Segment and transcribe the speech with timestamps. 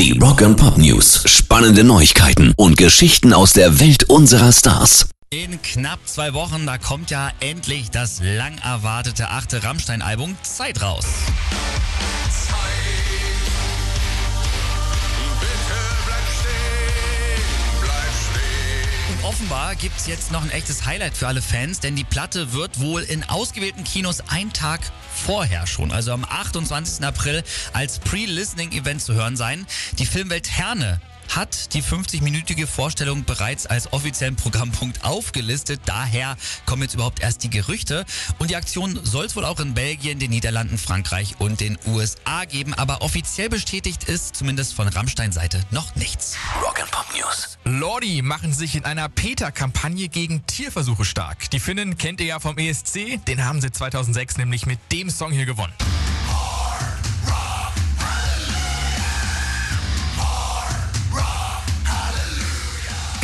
[0.00, 1.24] Die Rock and Pop News.
[1.26, 5.10] Spannende Neuigkeiten und Geschichten aus der Welt unserer Stars.
[5.28, 11.04] In knapp zwei Wochen, da kommt ja endlich das lang erwartete achte Rammstein-Album Zeit raus.
[19.40, 22.78] Offenbar gibt es jetzt noch ein echtes Highlight für alle Fans, denn die Platte wird
[22.78, 24.80] wohl in ausgewählten Kinos einen Tag
[25.14, 27.02] vorher schon, also am 28.
[27.02, 29.66] April, als Pre-Listening-Event zu hören sein.
[29.98, 31.00] Die Filmwelt Herne
[31.36, 35.80] hat die 50-minütige Vorstellung bereits als offiziellen Programmpunkt aufgelistet.
[35.84, 38.04] Daher kommen jetzt überhaupt erst die Gerüchte.
[38.38, 42.44] Und die Aktion soll es wohl auch in Belgien, den Niederlanden, Frankreich und den USA
[42.44, 42.74] geben.
[42.74, 46.36] Aber offiziell bestätigt ist zumindest von Rammstein-Seite noch nichts.
[46.62, 47.58] Rock'n'Pop News.
[47.64, 51.50] Lordi machen sich in einer PETA-Kampagne gegen Tierversuche stark.
[51.50, 55.32] Die Finnen kennt ihr ja vom ESC, den haben sie 2006 nämlich mit dem Song
[55.32, 55.74] hier gewonnen.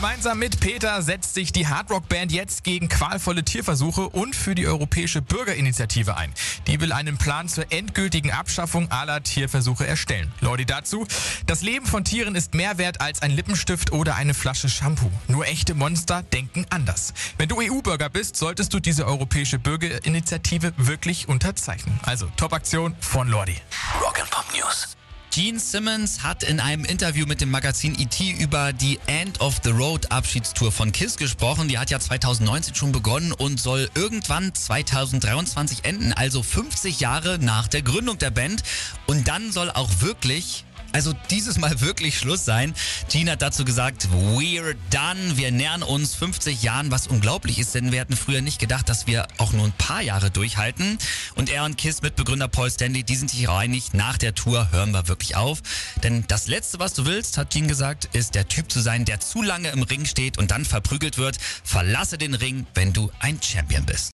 [0.00, 5.20] Gemeinsam mit Peter setzt sich die Hardrock-Band jetzt gegen qualvolle Tierversuche und für die Europäische
[5.20, 6.32] Bürgerinitiative ein.
[6.66, 10.32] Die will einen Plan zur endgültigen Abschaffung aller Tierversuche erstellen.
[10.40, 11.06] Lordi dazu,
[11.44, 15.10] das Leben von Tieren ist mehr wert als ein Lippenstift oder eine Flasche Shampoo.
[15.28, 17.12] Nur echte Monster denken anders.
[17.36, 22.00] Wenn du EU-Bürger bist, solltest du diese Europäische Bürgerinitiative wirklich unterzeichnen.
[22.04, 23.56] Also Top-Aktion von Lordi.
[24.00, 24.96] Rock'n'Pop News.
[25.32, 29.70] Gene Simmons hat in einem Interview mit dem Magazin ET über die End of the
[29.70, 31.68] Road Abschiedstour von Kiss gesprochen.
[31.68, 37.68] Die hat ja 2019 schon begonnen und soll irgendwann 2023 enden, also 50 Jahre nach
[37.68, 38.64] der Gründung der Band.
[39.06, 42.74] Und dann soll auch wirklich also dieses Mal wirklich Schluss sein.
[43.10, 45.36] Gene hat dazu gesagt, we're done.
[45.36, 49.06] Wir nähern uns 50 Jahren, was unglaublich ist, denn wir hatten früher nicht gedacht, dass
[49.06, 50.98] wir auch nur ein paar Jahre durchhalten.
[51.34, 54.72] Und er und Kiss Mitbegründer Paul Stanley, die sind sich auch einig, nach der Tour
[54.72, 55.60] hören wir wirklich auf.
[56.02, 59.20] Denn das Letzte, was du willst, hat Gene gesagt, ist der Typ zu sein, der
[59.20, 61.38] zu lange im Ring steht und dann verprügelt wird.
[61.62, 64.08] Verlasse den Ring, wenn du ein Champion bist.